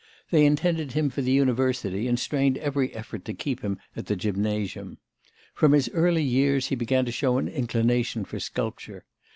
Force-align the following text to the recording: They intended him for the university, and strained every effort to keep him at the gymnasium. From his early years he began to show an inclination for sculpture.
They 0.31 0.47
intended 0.47 0.93
him 0.93 1.11
for 1.11 1.21
the 1.21 1.31
university, 1.31 2.07
and 2.07 2.17
strained 2.19 2.57
every 2.57 2.91
effort 2.95 3.23
to 3.25 3.35
keep 3.35 3.61
him 3.61 3.77
at 3.95 4.07
the 4.07 4.15
gymnasium. 4.15 4.97
From 5.53 5.73
his 5.73 5.91
early 5.93 6.23
years 6.23 6.69
he 6.69 6.75
began 6.75 7.05
to 7.05 7.11
show 7.11 7.37
an 7.37 7.47
inclination 7.47 8.25
for 8.25 8.39
sculpture. 8.39 9.05